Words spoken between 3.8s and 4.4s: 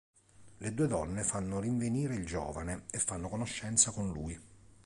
con lui.